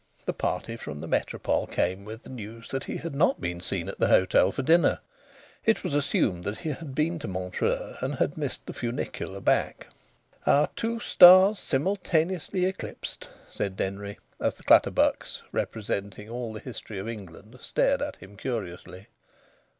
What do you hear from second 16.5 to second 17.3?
the history of